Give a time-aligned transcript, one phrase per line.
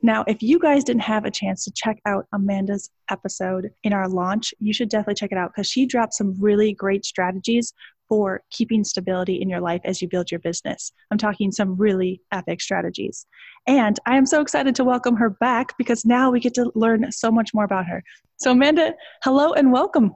[0.00, 4.08] Now, if you guys didn't have a chance to check out Amanda's episode in our
[4.08, 7.72] launch, you should definitely check it out because she dropped some really great strategies
[8.08, 10.92] for keeping stability in your life as you build your business.
[11.10, 13.26] I'm talking some really epic strategies.
[13.66, 17.10] And I am so excited to welcome her back because now we get to learn
[17.12, 18.02] so much more about her.
[18.38, 18.94] So, Amanda,
[19.24, 20.14] hello and welcome.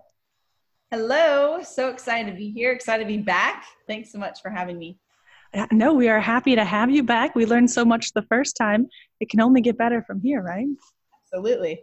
[0.90, 1.60] Hello.
[1.62, 3.64] So excited to be here, excited to be back.
[3.86, 4.98] Thanks so much for having me.
[5.70, 7.34] No, we are happy to have you back.
[7.34, 8.88] We learned so much the first time.
[9.20, 10.66] It can only get better from here, right?
[11.24, 11.80] Absolutely.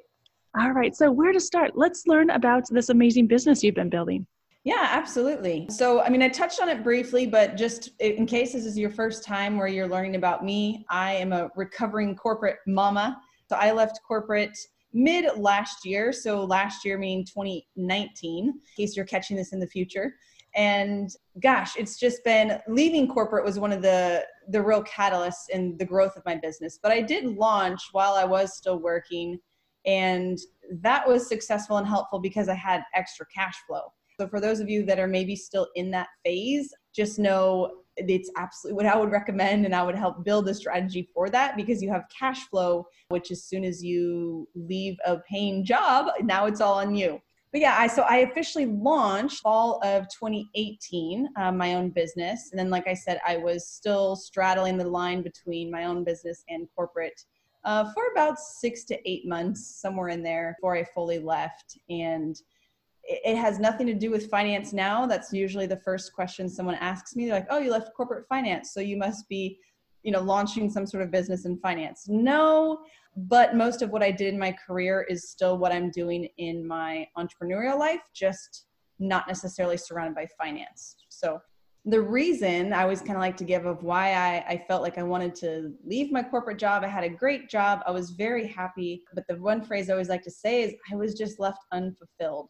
[0.59, 0.95] All right.
[0.95, 1.71] So, where to start?
[1.75, 4.25] Let's learn about this amazing business you've been building.
[4.63, 5.67] Yeah, absolutely.
[5.69, 8.89] So, I mean, I touched on it briefly, but just in case this is your
[8.89, 13.21] first time where you're learning about me, I am a recovering corporate mama.
[13.47, 14.57] So, I left corporate
[14.93, 16.11] mid last year.
[16.11, 20.15] So, last year meaning 2019, in case you're catching this in the future
[20.55, 21.11] and
[21.41, 25.85] gosh it's just been leaving corporate was one of the the real catalysts in the
[25.85, 26.79] growth of my business.
[26.81, 29.39] But i did launch while i was still working
[29.85, 30.37] and
[30.81, 33.93] that was successful and helpful because i had extra cash flow.
[34.19, 38.31] So for those of you that are maybe still in that phase just know it's
[38.37, 41.81] absolutely what i would recommend and i would help build a strategy for that because
[41.81, 46.61] you have cash flow which as soon as you leave a paying job now it's
[46.61, 47.19] all on you
[47.51, 52.59] but yeah, I so I officially launched fall of 2018 um, my own business, and
[52.59, 56.67] then like I said, I was still straddling the line between my own business and
[56.75, 57.19] corporate
[57.65, 61.77] uh, for about six to eight months, somewhere in there, before I fully left.
[61.89, 62.35] And
[63.03, 65.07] it, it has nothing to do with finance now.
[65.07, 67.25] That's usually the first question someone asks me.
[67.25, 69.59] They're like, "Oh, you left corporate finance, so you must be."
[70.03, 72.79] you know launching some sort of business in finance no
[73.15, 76.65] but most of what I did in my career is still what I'm doing in
[76.65, 78.65] my entrepreneurial life, just
[78.99, 80.97] not necessarily surrounded by finance.
[81.09, 81.39] So
[81.85, 84.97] the reason I always kind of like to give of why I, I felt like
[84.97, 86.83] I wanted to leave my corporate job.
[86.83, 87.81] I had a great job.
[87.87, 89.03] I was very happy.
[89.13, 92.49] But the one phrase I always like to say is I was just left unfulfilled.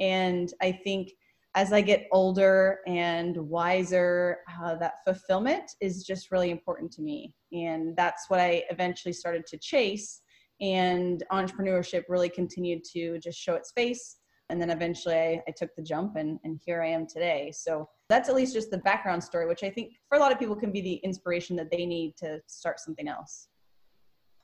[0.00, 1.12] And I think
[1.54, 7.34] as I get older and wiser, uh, that fulfillment is just really important to me.
[7.52, 10.22] And that's what I eventually started to chase.
[10.60, 14.18] And entrepreneurship really continued to just show its face.
[14.48, 17.52] And then eventually I, I took the jump and, and here I am today.
[17.54, 20.38] So that's at least just the background story, which I think for a lot of
[20.38, 23.48] people can be the inspiration that they need to start something else.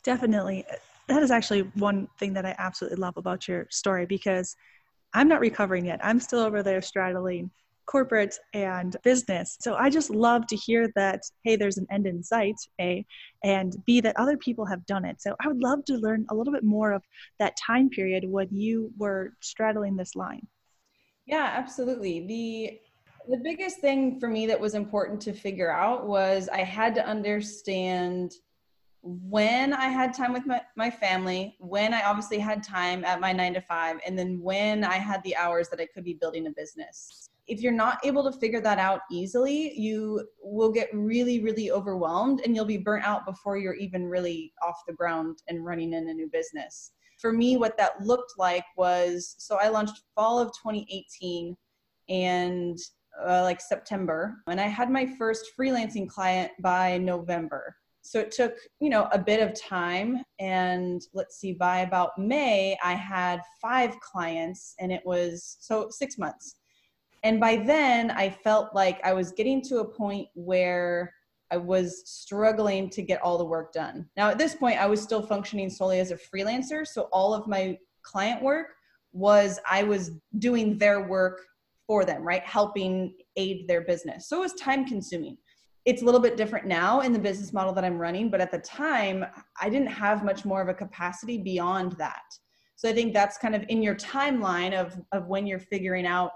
[0.03, 0.65] Definitely.
[1.09, 4.57] That is actually one thing that I absolutely love about your story because
[5.17, 5.99] I'm not recovering yet.
[6.05, 7.51] I'm still over there straddling
[7.87, 9.57] corporate and business.
[9.61, 13.07] So I just love to hear that, hey, there's an end in sight, A,
[13.43, 15.23] and B, that other people have done it.
[15.23, 17.03] So I would love to learn a little bit more of
[17.39, 20.47] that time period when you were straddling this line.
[21.27, 22.27] Yeah, absolutely.
[22.27, 22.81] The
[23.29, 27.05] the biggest thing for me that was important to figure out was I had to
[27.05, 28.35] understand
[29.07, 33.33] when I had time with my, my family, when I obviously had time at my
[33.33, 36.47] nine to five, and then when I had the hours that I could be building
[36.49, 37.29] a business.
[37.47, 42.41] If you're not able to figure that out easily, you will get really, really overwhelmed
[42.45, 46.09] and you'll be burnt out before you're even really off the ground and running in
[46.09, 46.91] a new business.
[47.21, 51.57] For me, what that looked like was so I launched fall of 2018
[52.09, 52.79] and
[53.25, 57.77] uh, like September, and I had my first freelancing client by November
[58.07, 62.77] so it took you know a bit of time and let's see by about may
[62.83, 66.57] i had five clients and it was so six months.
[67.23, 71.13] And by then i felt like i was getting to a point where
[71.51, 74.09] i was struggling to get all the work done.
[74.17, 77.49] Now at this point i was still functioning solely as a freelancer so all of
[77.49, 78.69] my client work
[79.13, 81.41] was i was doing their work
[81.87, 82.43] for them right?
[82.43, 84.29] Helping aid their business.
[84.29, 85.39] So it was time consuming
[85.87, 88.51] it's a little bit different now in the business model that I'm running, but at
[88.51, 89.25] the time,
[89.61, 92.25] I didn't have much more of a capacity beyond that.
[92.75, 96.33] So I think that's kind of in your timeline of, of when you're figuring out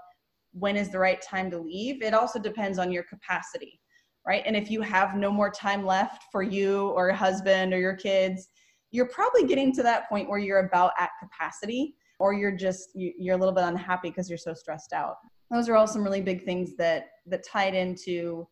[0.52, 2.00] when is the right time to leave.
[2.00, 3.80] It also depends on your capacity,
[4.26, 4.42] right?
[4.46, 7.96] And if you have no more time left for you or your husband or your
[7.96, 8.48] kids,
[8.92, 13.34] you're probably getting to that point where you're about at capacity or you're just you're
[13.34, 15.16] a little bit unhappy because you're so stressed out
[15.50, 18.46] those are all some really big things that that tied into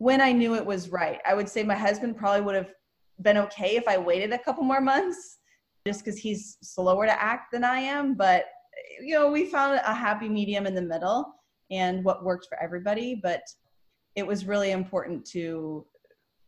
[0.00, 2.72] when i knew it was right i would say my husband probably would have
[3.20, 5.38] been okay if i waited a couple more months
[5.86, 8.46] just because he's slower to act than i am but
[9.00, 11.34] you know we found a happy medium in the middle
[11.70, 13.42] and what worked for everybody but
[14.16, 15.84] it was really important to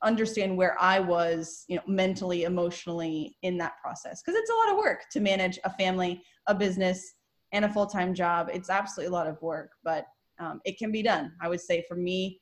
[0.02, 4.20] understand where I was, you know, mentally, emotionally in that process.
[4.20, 7.14] Because it's a lot of work to manage a family, a business,
[7.52, 8.50] and a full time job.
[8.52, 10.06] It's absolutely a lot of work, but
[10.40, 11.32] um, it can be done.
[11.40, 12.40] I would say for me,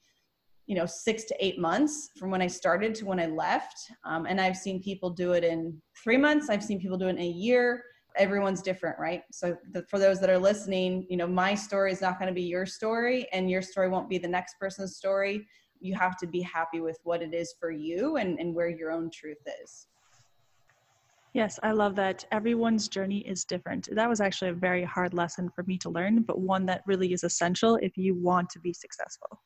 [0.70, 3.76] you know, six to eight months from when I started to when I left.
[4.04, 7.16] Um, and I've seen people do it in three months, I've seen people do it
[7.16, 7.82] in a year.
[8.16, 9.22] Everyone's different, right?
[9.32, 12.34] So, the, for those that are listening, you know, my story is not going to
[12.34, 15.44] be your story, and your story won't be the next person's story
[15.80, 18.92] you have to be happy with what it is for you and, and where your
[18.92, 19.88] own truth is.
[21.32, 22.24] Yes, I love that.
[22.32, 23.88] Everyone's journey is different.
[23.92, 27.12] That was actually a very hard lesson for me to learn, but one that really
[27.12, 29.40] is essential if you want to be successful.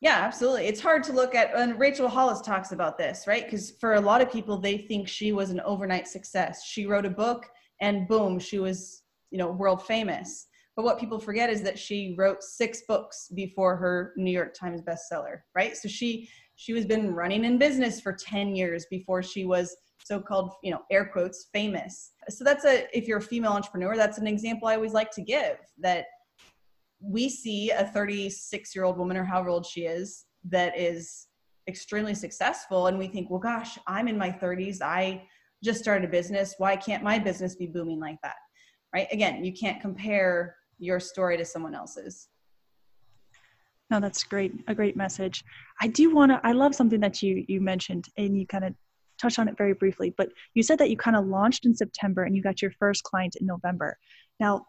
[0.00, 0.66] Yeah, absolutely.
[0.66, 3.44] It's hard to look at, and Rachel Hollis talks about this, right?
[3.44, 6.64] Because for a lot of people, they think she was an overnight success.
[6.64, 7.46] She wrote a book
[7.80, 10.46] and boom, she was, you know, world famous.
[10.76, 14.80] But what people forget is that she wrote six books before her New York Times
[14.82, 15.76] bestseller, right?
[15.76, 20.52] So she she was been running in business for 10 years before she was so-called,
[20.62, 22.12] you know, air quotes famous.
[22.28, 25.22] So that's a if you're a female entrepreneur, that's an example I always like to
[25.22, 26.04] give that
[27.00, 31.28] we see a 36 year old woman or however old she is that is
[31.68, 35.22] extremely successful and we think well gosh i'm in my 30s i
[35.62, 36.54] just started a business.
[36.58, 38.36] Why can't my business be booming like that?
[38.94, 39.08] Right?
[39.12, 42.28] Again you can't compare your story to someone else's.
[43.90, 45.44] No that's great a great message.
[45.80, 48.74] I do want to i love something that you you mentioned and you kind of
[49.20, 52.22] touched on it very briefly but you said that you kind of launched in september
[52.22, 53.98] and you got your first client in november.
[54.40, 54.66] Now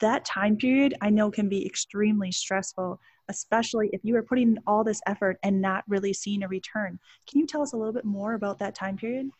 [0.00, 4.84] that time period i know can be extremely stressful especially if you are putting all
[4.84, 6.98] this effort and not really seeing a return
[7.28, 9.30] can you tell us a little bit more about that time period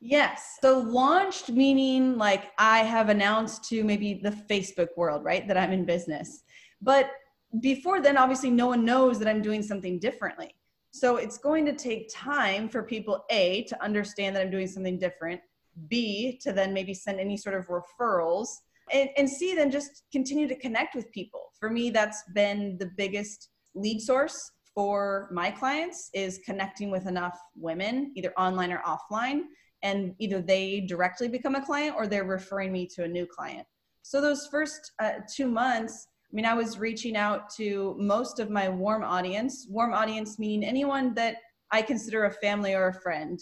[0.00, 0.58] Yes.
[0.60, 5.72] So launched meaning like I have announced to maybe the Facebook world, right, that I'm
[5.72, 6.44] in business.
[6.80, 7.10] But
[7.60, 10.54] before then, obviously, no one knows that I'm doing something differently.
[10.90, 14.98] So it's going to take time for people, A, to understand that I'm doing something
[14.98, 15.40] different,
[15.88, 18.48] B, to then maybe send any sort of referrals,
[18.92, 21.52] and, and C, then just continue to connect with people.
[21.58, 27.38] For me, that's been the biggest lead source for my clients is connecting with enough
[27.56, 29.42] women, either online or offline,
[29.82, 33.66] and either they directly become a client or they're referring me to a new client.
[34.02, 38.50] So those first uh, two months, I mean, I was reaching out to most of
[38.50, 41.36] my warm audience, warm audience meaning anyone that
[41.70, 43.40] I consider a family or a friend,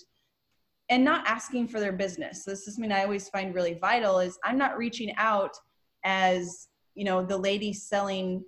[0.89, 2.45] and not asking for their business.
[2.45, 5.57] So this is something I always find really vital is I'm not reaching out
[6.05, 8.45] as, you know, the lady selling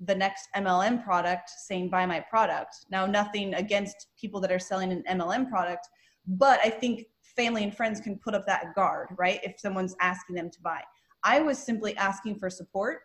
[0.00, 2.86] the next MLM product saying buy my product.
[2.90, 5.86] Now, nothing against people that are selling an MLM product,
[6.26, 7.04] but I think
[7.36, 9.40] family and friends can put up that guard, right?
[9.42, 10.82] If someone's asking them to buy.
[11.22, 13.00] I was simply asking for support.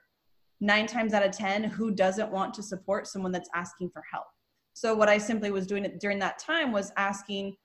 [0.61, 4.25] Nine times out of 10, who doesn't want to support someone that's asking for help?
[4.73, 7.55] So, what I simply was doing during that time was asking,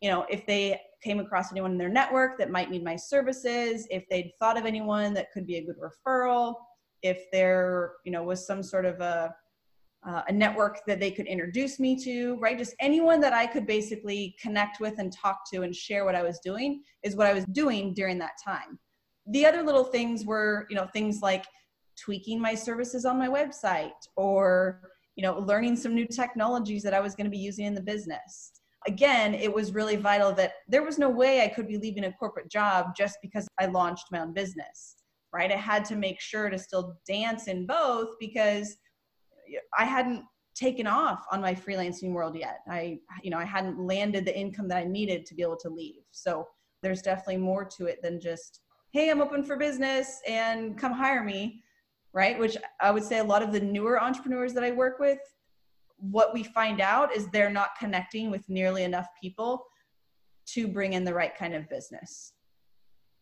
[0.00, 3.86] you know, if they came across anyone in their network that might need my services,
[3.90, 6.54] if they'd thought of anyone that could be a good referral,
[7.02, 9.34] if there, you know, was some sort of a
[10.06, 12.56] uh, a network that they could introduce me to, right?
[12.56, 16.22] Just anyone that I could basically connect with and talk to and share what I
[16.22, 18.78] was doing is what I was doing during that time.
[19.26, 21.44] The other little things were, you know, things like
[22.00, 24.82] tweaking my services on my website or,
[25.16, 27.82] you know, learning some new technologies that I was going to be using in the
[27.82, 28.52] business.
[28.88, 32.12] Again, it was really vital that there was no way I could be leaving a
[32.12, 34.96] corporate job just because I launched my own business,
[35.30, 35.52] right?
[35.52, 38.78] I had to make sure to still dance in both because
[39.78, 42.60] I hadn't taken off on my freelancing world yet.
[42.66, 45.68] I, you know, I hadn't landed the income that I needed to be able to
[45.68, 46.02] leave.
[46.10, 46.46] So
[46.82, 48.60] there's definitely more to it than just,
[48.92, 51.62] hey, I'm open for business and come hire me,
[52.14, 52.38] right?
[52.38, 55.18] Which I would say a lot of the newer entrepreneurs that I work with,
[55.98, 59.64] what we find out is they're not connecting with nearly enough people
[60.46, 62.32] to bring in the right kind of business.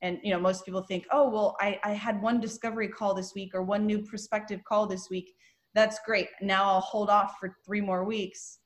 [0.03, 3.35] And you know, most people think, oh, well, I, I had one discovery call this
[3.35, 5.35] week or one new prospective call this week
[5.75, 6.29] that's great.
[6.41, 8.61] Now I'll hold off for three more weeks.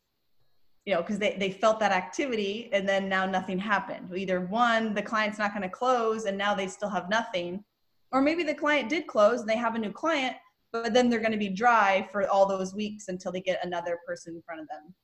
[0.87, 4.17] you know, because they, they felt that activity and then now nothing happened.
[4.17, 7.63] Either one, the client's not going to close and now they still have nothing.
[8.13, 10.37] Or maybe the client did close and they have a new client,
[10.73, 13.99] but then they're going to be dry for all those weeks until they get another
[14.07, 14.95] person in front of them.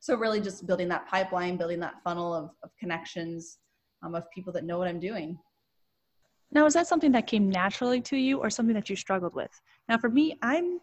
[0.00, 3.58] So, really, just building that pipeline, building that funnel of, of connections
[4.02, 5.38] um, of people that know what I'm doing.
[6.52, 9.50] Now, is that something that came naturally to you or something that you struggled with?
[9.88, 10.80] Now, for me, I'm,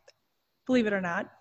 [0.65, 1.31] believe it or not,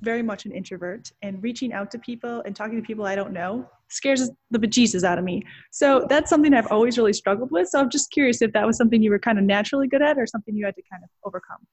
[0.00, 3.32] very much an introvert and reaching out to people and talking to people I don't
[3.32, 5.42] know scares the bejesus out of me.
[5.72, 7.68] So that's something I've always really struggled with.
[7.68, 10.16] So I'm just curious if that was something you were kind of naturally good at
[10.16, 11.66] or something you had to kind of overcome.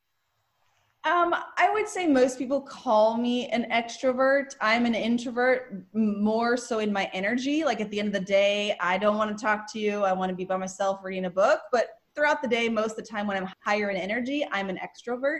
[1.08, 4.56] Um, I would say most people call me an extrovert.
[4.60, 7.64] I'm an introvert more so in my energy.
[7.64, 10.04] Like at the end of the day, I don't want to talk to you.
[10.04, 11.62] I want to be by myself reading a book.
[11.72, 14.78] But throughout the day, most of the time when I'm higher in energy, I'm an
[14.78, 15.40] extrovert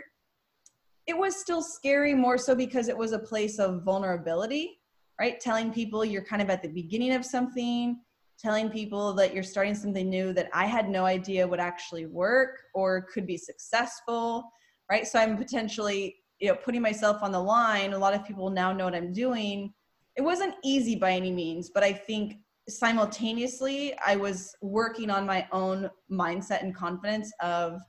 [1.08, 4.78] it was still scary more so because it was a place of vulnerability,
[5.18, 5.40] right?
[5.40, 7.98] Telling people you're kind of at the beginning of something,
[8.38, 12.58] telling people that you're starting something new that I had no idea would actually work
[12.74, 14.52] or could be successful,
[14.90, 15.06] right?
[15.06, 17.92] So I'm potentially, you know, putting myself on the line.
[17.92, 19.72] A lot of people now know what I'm doing.
[20.16, 25.46] It wasn't easy by any means, but I think simultaneously I was working on my
[25.52, 27.80] own mindset and confidence of,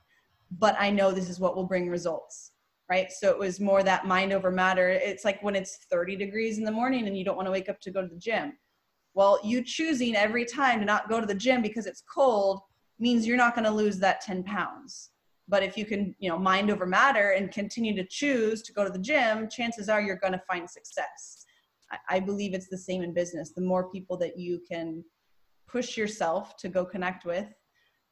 [0.58, 2.52] but I know this is what will bring results
[2.90, 3.12] right?
[3.12, 4.90] So it was more that mind over matter.
[4.90, 7.68] It's like when it's 30 degrees in the morning and you don't want to wake
[7.68, 8.54] up to go to the gym.
[9.14, 12.60] Well, you choosing every time to not go to the gym because it's cold
[12.98, 15.10] means you're not going to lose that 10 pounds.
[15.50, 18.84] But if you can, you know, mind over matter and continue to choose to go
[18.84, 21.44] to the gym, chances are you're going to find success.
[21.90, 23.52] I, I believe it's the same in business.
[23.52, 25.04] The more people that you can
[25.66, 27.48] push yourself to go connect with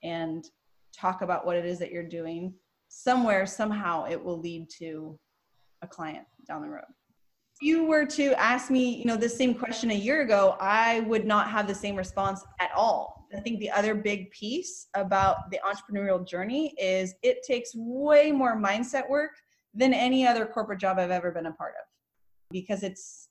[0.02, 0.44] and
[0.92, 2.52] talk about what it is that you're doing,
[2.88, 5.16] somewhere somehow it will lead to
[5.82, 6.82] a client down the road
[7.60, 11.26] you were to ask me you know the same question a year ago i would
[11.26, 13.18] not have the same response at all.
[13.34, 18.56] I think the other big piece about the entrepreneurial journey is it takes way more
[18.56, 19.32] mindset work
[19.74, 21.86] than any other corporate job i've ever been a part of.
[22.50, 23.28] Because it's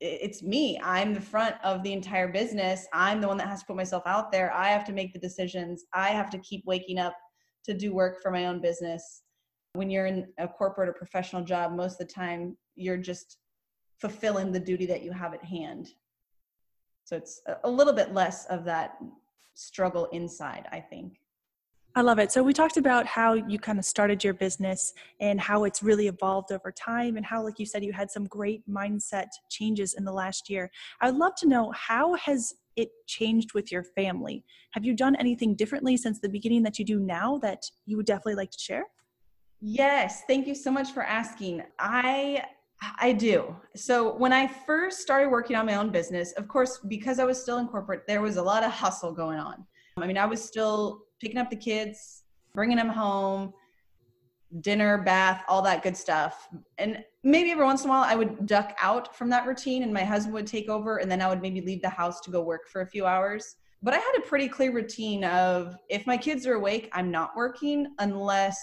[0.00, 0.80] it's me.
[0.82, 2.88] I'm the front of the entire business.
[2.92, 4.52] I'm the one that has to put myself out there.
[4.52, 5.84] I have to make the decisions.
[5.94, 7.16] I have to keep waking up
[7.64, 9.22] to do work for my own business.
[9.74, 13.38] When you're in a corporate or professional job, most of the time you're just
[14.02, 15.92] fulfilling the duty that you have at hand.
[17.04, 18.98] So it's a little bit less of that
[19.54, 21.20] struggle inside, I think.
[21.94, 22.32] I love it.
[22.32, 26.08] So we talked about how you kind of started your business and how it's really
[26.08, 30.04] evolved over time and how like you said you had some great mindset changes in
[30.04, 30.68] the last year.
[31.00, 34.42] I'd love to know how has it changed with your family?
[34.72, 38.06] Have you done anything differently since the beginning that you do now that you would
[38.06, 38.84] definitely like to share?
[39.60, 41.62] Yes, thank you so much for asking.
[41.78, 42.42] I
[42.98, 43.54] I do.
[43.76, 47.40] So when I first started working on my own business, of course, because I was
[47.40, 49.64] still in corporate, there was a lot of hustle going on.
[49.96, 52.24] I mean, I was still picking up the kids,
[52.54, 53.52] bringing them home,
[54.60, 56.48] dinner, bath, all that good stuff.
[56.78, 59.92] And maybe every once in a while I would duck out from that routine and
[59.92, 62.42] my husband would take over and then I would maybe leave the house to go
[62.42, 63.56] work for a few hours.
[63.82, 67.34] But I had a pretty clear routine of if my kids are awake, I'm not
[67.36, 68.58] working unless,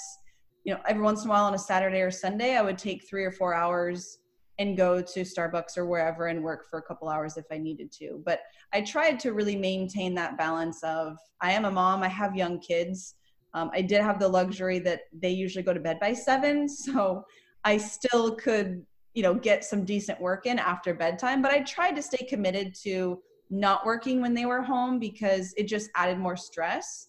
[0.63, 3.08] you know, every once in a while on a Saturday or Sunday, I would take
[3.08, 4.20] three or four hours
[4.58, 7.92] and go to Starbucks or wherever and work for a couple hours if I needed
[7.94, 8.22] to.
[8.25, 8.42] But
[8.74, 12.60] I tried to really maintain that balance of I am a mom, I have young
[12.60, 13.16] kids
[13.54, 17.24] um, I did have the luxury that they usually go to bed by seven, so
[17.63, 21.42] I still could, you know, get some decent work in after bedtime.
[21.42, 25.63] But I tried to stay committed to not working when they were home because it
[25.63, 27.09] just added more stress.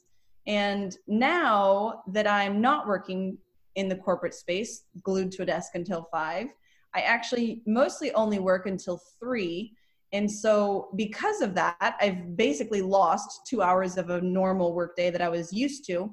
[0.50, 3.38] And now that I'm not working
[3.76, 6.48] in the corporate space, glued to a desk until five,
[6.92, 9.76] I actually mostly only work until three.
[10.12, 15.22] And so, because of that, I've basically lost two hours of a normal workday that
[15.22, 16.12] I was used to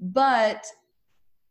[0.00, 0.66] but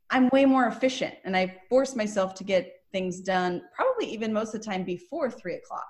[0.09, 4.55] I'm way more efficient and I force myself to get things done probably even most
[4.55, 5.87] of the time before three o'clock.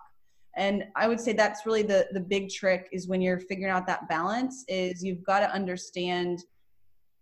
[0.58, 3.88] And I would say that's really the the big trick is when you're figuring out
[3.88, 6.40] that balance is you've got to understand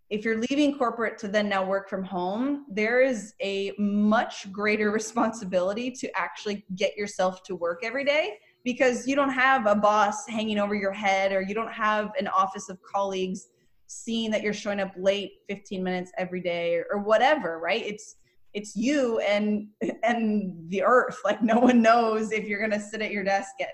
[0.08, 4.90] if you're leaving corporate to then now work from home, there is a much greater
[5.00, 10.26] responsibility to actually get yourself to work every day because you don't have a boss
[10.28, 13.48] hanging over your head or you don't have an office of colleagues
[13.88, 17.84] seeing that you're showing up late 15 minutes every day or, or whatever right?
[17.84, 18.16] It's
[18.56, 19.68] it's you and
[20.02, 21.18] and the earth.
[21.24, 23.68] Like no one knows if you're going to sit at your desk at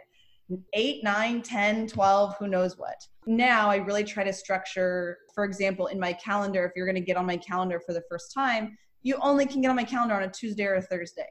[0.74, 2.96] 8 9 10 12 who knows what.
[3.26, 7.00] Now i really try to structure for example in my calendar if you're going to
[7.00, 10.14] get on my calendar for the first time you only can get on my calendar
[10.14, 11.28] on a tuesday or a thursday.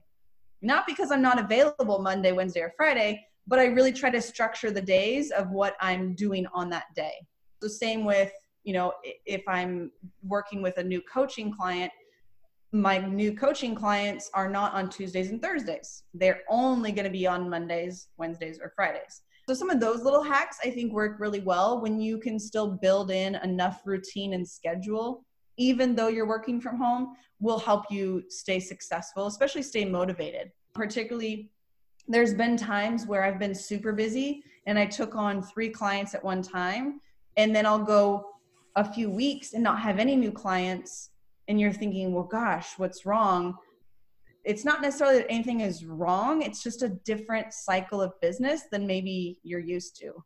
[0.61, 4.71] Not because i'm not available monday wednesday or friday but I really try to structure
[4.71, 7.13] the days of what I'm doing on that day.
[7.59, 8.31] The same with,
[8.63, 9.91] you know, if I'm
[10.23, 11.91] working with a new coaching client,
[12.71, 16.03] my new coaching clients are not on Tuesdays and Thursdays.
[16.13, 19.23] They're only going to be on Mondays, Wednesdays, or Fridays.
[19.47, 22.67] So some of those little hacks I think work really well when you can still
[22.67, 25.25] build in enough routine and schedule
[25.57, 30.51] even though you're working from home will help you stay successful, especially stay motivated.
[30.73, 31.49] Particularly
[32.07, 36.23] there's been times where I've been super busy and I took on 3 clients at
[36.23, 37.01] one time
[37.37, 38.25] and then I'll go
[38.75, 41.09] a few weeks and not have any new clients
[41.51, 43.57] and you're thinking, "Well, gosh, what's wrong?"
[44.43, 46.41] it's not necessarily that anything is wrong.
[46.41, 50.23] It's just a different cycle of business than maybe you're used to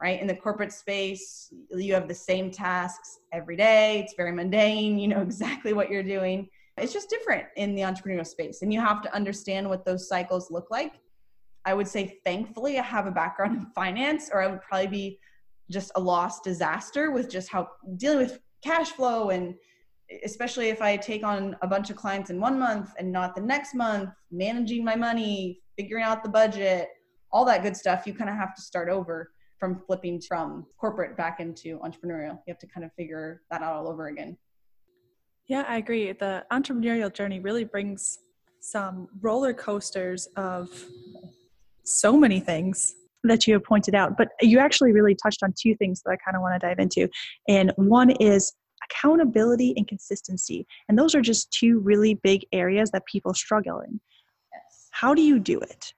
[0.00, 0.20] right?
[0.20, 4.00] In the corporate space you have the same tasks every day.
[4.00, 4.98] It's very mundane.
[4.98, 6.48] You know exactly what you're doing.
[6.76, 10.50] It's just different in the entrepreneurial space and you have to understand what those cycles
[10.50, 10.94] look like.
[11.64, 15.18] I would say thankfully i have a background in finance or i would probably be
[15.70, 19.54] just a lost disaster with just how dealing with cash flow and
[20.24, 23.42] especially if I take on a bunch of clients in one month and not the
[23.42, 26.88] next month, managing my money, figuring out the budget,
[27.30, 31.16] all that good stuff, you kind of have to start over from flipping from corporate
[31.16, 32.38] back into entrepreneurial.
[32.46, 34.36] You have to kind of figure that out all over again.
[35.46, 36.12] Yeah, I agree.
[36.12, 38.18] The entrepreneurial journey really brings
[38.60, 40.68] some roller coasters of
[41.84, 44.16] so many things that you have pointed out.
[44.16, 46.78] But you actually really touched on two things that I kind of want to dive
[46.78, 47.08] into.
[47.48, 48.52] And one is
[48.90, 50.66] accountability and consistency.
[50.88, 54.00] And those are just two really big areas that people struggle in.
[54.52, 54.88] Yes.
[54.90, 55.92] How do you do it?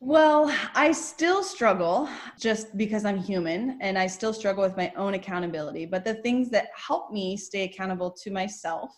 [0.00, 5.14] Well, I still struggle just because I'm human and I still struggle with my own
[5.14, 5.86] accountability.
[5.86, 8.90] But the things that help me stay accountable to myself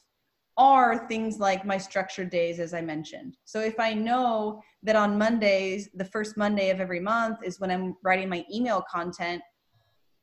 [0.57, 3.37] are things like my structured days, as I mentioned.
[3.45, 7.71] So if I know that on Mondays, the first Monday of every month is when
[7.71, 9.43] I'm writing my email content,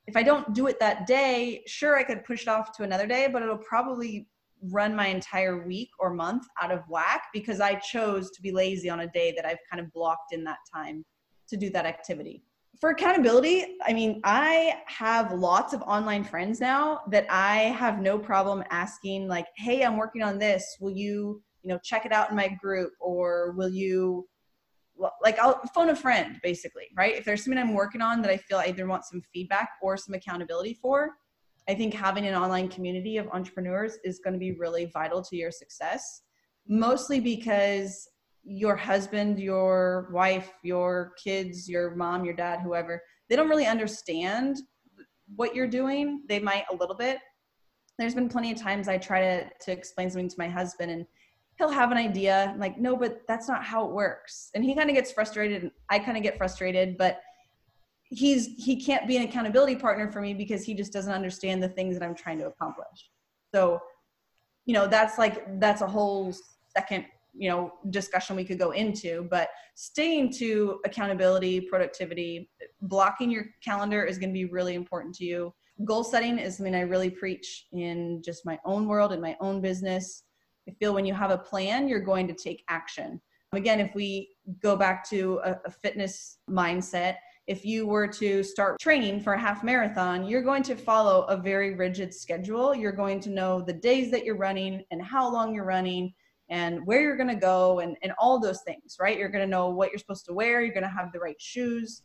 [0.08, 3.08] if I don't do it that day, sure, I could push it off to another
[3.08, 4.28] day, but it'll probably
[4.70, 8.90] run my entire week or month out of whack because I chose to be lazy
[8.90, 11.04] on a day that I've kind of blocked in that time
[11.50, 12.44] to do that activity.
[12.80, 18.18] For accountability, I mean, I have lots of online friends now that I have no
[18.18, 20.78] problem asking, like, hey, I'm working on this.
[20.82, 24.28] Will you, you know, check it out in my group or will you
[25.22, 27.16] like I'll phone a friend basically, right?
[27.16, 29.98] If there's something I'm working on that I feel I either want some feedback or
[29.98, 31.12] some accountability for,
[31.68, 35.36] I think having an online community of entrepreneurs is going to be really vital to
[35.36, 36.22] your success.
[36.68, 38.08] Mostly because
[38.44, 44.58] your husband, your wife, your kids, your mom, your dad, whoever, they don't really understand
[45.36, 46.24] what you're doing.
[46.28, 47.20] They might a little bit.
[47.98, 51.06] There's been plenty of times I try to to explain something to my husband and
[51.64, 54.52] he'll have an idea I'm like no but that's not how it works.
[54.54, 57.22] And he kind of gets frustrated and i kind of get frustrated but
[58.10, 61.70] he's he can't be an accountability partner for me because he just doesn't understand the
[61.70, 63.10] things that i'm trying to accomplish.
[63.54, 63.80] So
[64.66, 66.34] you know that's like that's a whole
[66.76, 72.50] second you know discussion we could go into but staying to accountability productivity
[72.82, 75.54] blocking your calendar is going to be really important to you.
[75.86, 79.62] Goal setting is something i really preach in just my own world and my own
[79.62, 80.24] business
[80.68, 83.22] I feel when you have a plan, you're going to take action.
[83.54, 84.30] Again, if we
[84.62, 89.40] go back to a, a fitness mindset, if you were to start training for a
[89.40, 92.74] half marathon, you're going to follow a very rigid schedule.
[92.74, 96.14] You're going to know the days that you're running and how long you're running
[96.50, 99.18] and where you're going to go and, and all those things, right?
[99.18, 100.62] You're going to know what you're supposed to wear.
[100.62, 102.04] You're going to have the right shoes.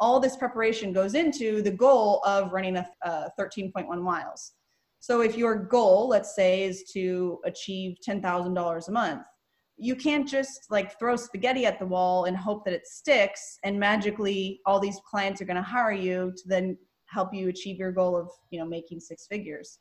[0.00, 4.52] All this preparation goes into the goal of running a, a 13.1 miles.
[5.00, 9.22] So if your goal, let's say, is to achieve $10,000 a month,
[9.76, 13.78] you can't just like throw spaghetti at the wall and hope that it sticks and
[13.78, 17.92] magically all these clients are going to hire you to then help you achieve your
[17.92, 19.78] goal of, you know, making six figures.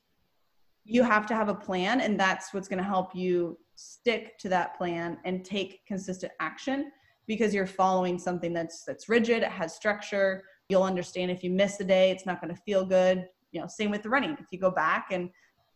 [0.85, 4.49] You have to have a plan and that's what's going to help you stick to
[4.49, 6.91] that plan and take consistent action
[7.25, 10.43] because you're following something that's that's rigid, it has structure.
[10.69, 13.67] You'll understand if you miss a day, it's not going to feel good you know,
[13.67, 14.31] same with the running.
[14.39, 15.29] If you go back and,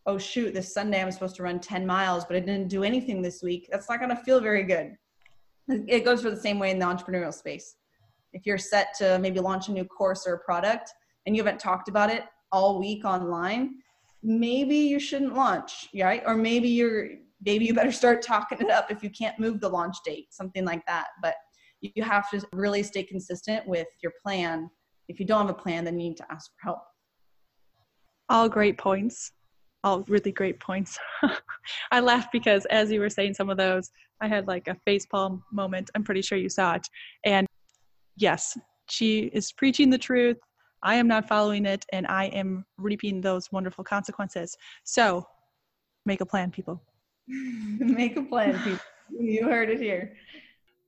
[0.06, 3.22] oh shoot, this Sunday I'm supposed to run 10 miles, but I didn't do anything
[3.22, 4.96] this week, that's not going to feel very good.
[5.68, 7.76] It goes for the same way in the entrepreneurial space.
[8.32, 10.92] If you're set to maybe launch a new course or a product
[11.26, 13.76] and you haven't talked about it all week online,
[14.22, 16.22] maybe you shouldn't launch, right?
[16.26, 17.08] Or maybe you're
[17.44, 20.64] maybe you better start talking it up if you can't move the launch date, something
[20.64, 21.08] like that.
[21.20, 21.34] But
[21.80, 24.70] you have to really stay consistent with your plan.
[25.08, 26.82] If you don't have a plan, then you need to ask for help
[28.32, 29.30] all great points
[29.84, 30.98] all really great points
[31.92, 33.90] i laughed because as you were saying some of those
[34.20, 36.86] i had like a facepalm moment i'm pretty sure you saw it
[37.24, 37.46] and
[38.16, 38.56] yes,
[38.88, 40.38] she is preaching the truth.
[40.82, 44.56] I am not following it, and I am reaping those wonderful consequences.
[44.84, 45.26] So,
[46.06, 46.82] make a plan, people.
[47.28, 48.80] make a plan, people.
[49.10, 50.16] You heard it here.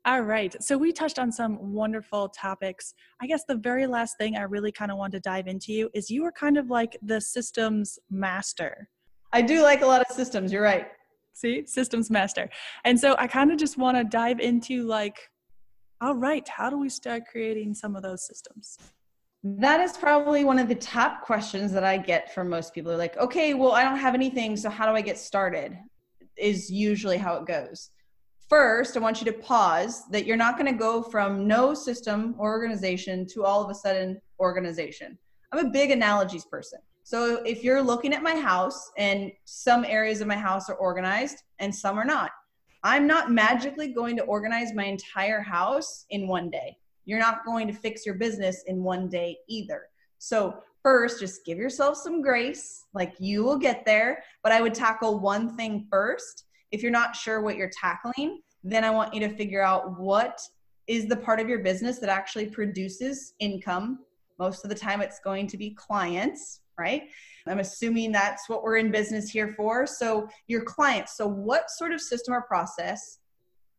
[0.07, 0.55] All right.
[0.63, 2.93] So we touched on some wonderful topics.
[3.23, 5.89] I guess the very last thing I really kind of want to dive into you
[5.95, 8.91] is you are kind of like the systems master.
[9.33, 10.53] I do like a lot of systems.
[10.53, 10.89] You're right.
[11.33, 12.51] See, systems master.
[12.85, 15.31] And so I kind of just want to dive into like,
[16.03, 18.77] all right, how do we start creating some of those systems?
[19.43, 22.91] That is probably one of the top questions that I get from most people.
[22.91, 24.55] They're like, okay, well, I don't have anything.
[24.59, 25.79] So how do I get started?
[26.37, 27.91] Is usually how it goes
[28.49, 32.35] first, I want you to pause that you're not going to go from no system
[32.39, 35.19] or organization to all of a sudden organization.
[35.53, 36.81] I'm a big analogies person.
[37.05, 41.43] So if you're looking at my house and some areas of my house are organized
[41.59, 42.31] and some are not,
[42.83, 46.77] I'm not magically going to organize my entire house in one day.
[47.05, 49.83] You're not going to fix your business in one day either.
[50.19, 52.85] So, first, just give yourself some grace.
[52.95, 57.15] Like you will get there, but I would tackle one thing first if you're not
[57.15, 60.41] sure what you're tackling, then I want you to figure out what
[60.89, 64.01] is the part of your business that actually produces income.
[64.41, 67.05] Most of the time, it's going to be clients, right?
[67.47, 69.87] I'm assuming that's what we're in business here for.
[69.87, 71.17] So, your clients.
[71.17, 73.19] So, what sort of system or process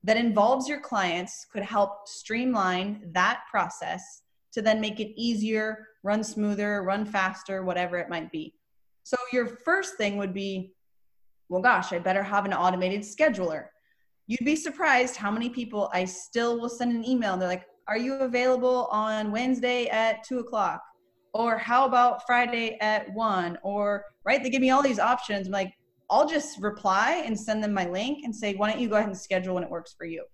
[0.05, 4.01] that involves your clients could help streamline that process
[4.53, 8.53] to then make it easier, run smoother, run faster, whatever it might be?
[9.03, 10.74] So, your first thing would be
[11.49, 13.65] well, gosh, I better have an automated scheduler.
[14.27, 17.65] You'd be surprised how many people I still will send an email and they're like,
[17.87, 20.81] Are you available on Wednesday at two o'clock?
[21.33, 23.57] Or how about Friday at one?
[23.61, 24.41] Or, right?
[24.41, 25.47] They give me all these options.
[25.47, 25.73] I'm like,
[26.09, 29.09] I'll just reply and send them my link and say, Why don't you go ahead
[29.09, 30.25] and schedule when it works for you?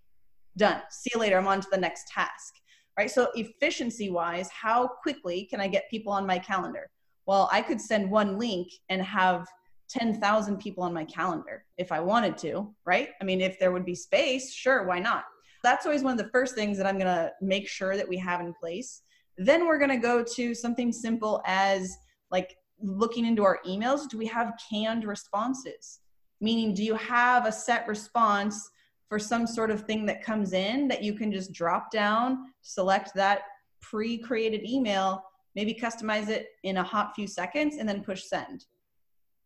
[0.57, 0.81] Done.
[0.89, 1.37] See you later.
[1.37, 2.53] I'm on to the next task.
[2.97, 3.09] Right?
[3.09, 6.89] So, efficiency wise, how quickly can I get people on my calendar?
[7.25, 9.47] Well, I could send one link and have
[9.91, 13.09] 10,000 people on my calendar if I wanted to, right?
[13.21, 15.25] I mean, if there would be space, sure, why not?
[15.63, 18.17] That's always one of the first things that I'm going to make sure that we
[18.17, 19.01] have in place.
[19.37, 21.95] Then we're going to go to something simple as
[22.31, 24.07] like looking into our emails.
[24.09, 25.99] Do we have canned responses?
[26.39, 28.69] Meaning, do you have a set response
[29.09, 33.13] for some sort of thing that comes in that you can just drop down, select
[33.15, 33.41] that
[33.81, 35.23] pre created email,
[35.53, 38.65] maybe customize it in a hot few seconds, and then push send?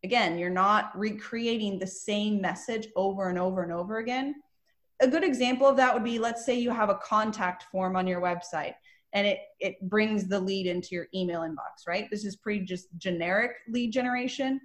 [0.04, 4.36] Again, you're not recreating the same message over and over and over again.
[5.00, 8.06] A good example of that would be let's say you have a contact form on
[8.06, 8.74] your website
[9.12, 12.08] and it, it brings the lead into your email inbox, right?
[12.10, 14.60] This is pretty just generic lead generation.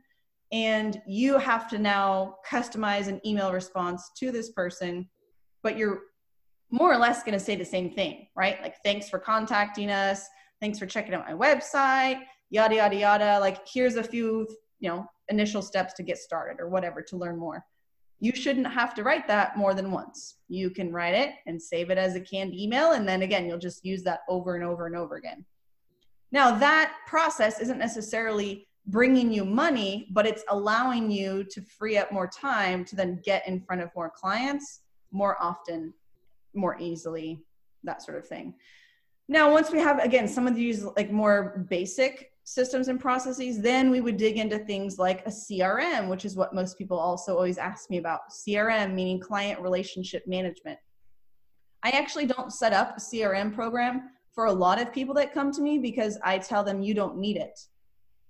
[0.52, 5.10] And you have to now customize an email response to this person,
[5.64, 6.02] but you're
[6.72, 8.62] more or less going to say the same thing, right?
[8.62, 10.28] Like, thanks for contacting us.
[10.60, 13.40] Thanks for checking out my website, yada, yada, yada.
[13.40, 14.48] Like, here's a few,
[14.80, 17.66] you know, initial steps to get started or whatever to learn more.
[18.20, 20.36] You shouldn't have to write that more than once.
[20.48, 22.92] You can write it and save it as a canned email.
[22.92, 25.44] And then again, you'll just use that over and over and over again.
[26.32, 32.12] Now, that process isn't necessarily bringing you money, but it's allowing you to free up
[32.12, 35.94] more time to then get in front of more clients more often,
[36.54, 37.44] more easily,
[37.84, 38.54] that sort of thing.
[39.28, 43.90] Now, once we have, again, some of these like more basic systems and processes, then
[43.90, 47.58] we would dig into things like a CRM, which is what most people also always
[47.58, 48.20] ask me about.
[48.30, 50.78] CRM, meaning client relationship management.
[51.84, 55.54] I actually don't set up a CRM program for a lot of people that come
[55.54, 57.58] to me because I tell them you don't need it.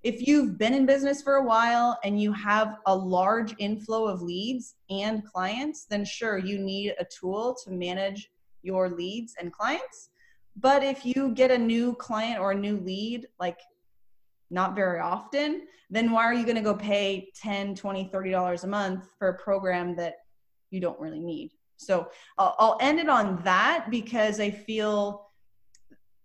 [0.04, 4.22] If you've been in business for a while and you have a large inflow of
[4.22, 8.30] leads and clients, then sure, you need a tool to manage
[8.62, 10.10] your leads and clients.
[10.56, 13.58] But if you get a new client or a new lead, like
[14.52, 18.64] not very often, then why are you going to go pay 10, 20, 30 dollars
[18.64, 20.16] a month for a program that
[20.70, 21.52] you don't really need?
[21.78, 25.28] So I'll, I'll end it on that because I feel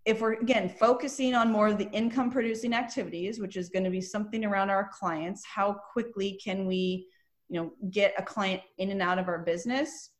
[0.05, 3.89] if we're again focusing on more of the income producing activities, which is going to
[3.89, 7.07] be something around our clients, how quickly can we,
[7.49, 10.11] you know, get a client in and out of our business?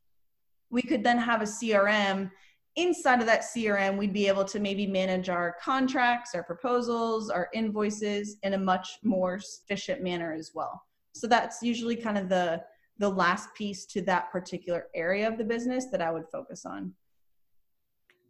[0.70, 2.32] We could then have a CRM
[2.78, 7.50] inside of that CRM, we'd be able to maybe manage our contracts, our proposals, our
[7.54, 10.82] invoices in a much more efficient manner as well.
[11.14, 12.64] So that's usually kind of the
[13.00, 16.94] the last piece to that particular area of the business that I would focus on.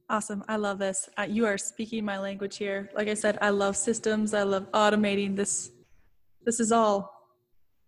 [0.10, 0.43] Awesome.
[0.49, 1.07] I love this.
[1.17, 2.89] Uh, you are speaking my language here.
[2.93, 4.33] Like I said, I love systems.
[4.33, 5.71] I love automating this.
[6.45, 7.13] This is all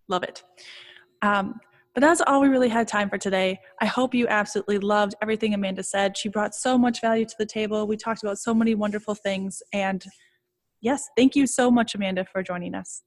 [0.07, 0.43] love it.
[1.21, 1.59] Um,
[1.95, 3.59] But that's all we really had time for today.
[3.81, 6.17] I hope you absolutely loved everything Amanda said.
[6.17, 7.87] She brought so much value to the table.
[7.87, 9.63] We talked about so many wonderful things.
[9.73, 10.03] And
[10.81, 13.01] yes, thank you so much, Amanda, for joining us.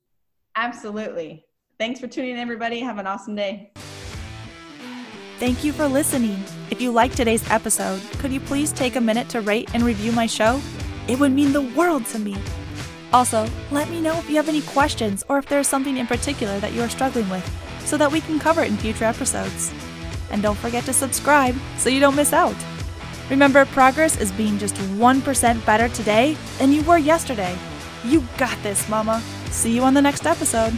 [0.57, 1.45] Absolutely.
[1.79, 2.81] Thanks for tuning in, everybody.
[2.81, 3.73] Have an awesome day.
[5.39, 6.43] Thank you for listening.
[6.71, 10.13] If you liked today's episode, could you please take a minute to rate and review
[10.13, 10.61] my show?
[11.09, 12.37] It would mean the world to me.
[13.13, 16.59] Also, let me know if you have any questions or if there's something in particular
[16.61, 19.73] that you are struggling with so that we can cover it in future episodes.
[20.31, 22.57] And don't forget to subscribe so you don't miss out.
[23.31, 27.57] Remember, progress is being just 1% better today than you were yesterday.
[28.05, 29.23] You got this, Mama.
[29.51, 30.77] See you on the next episode.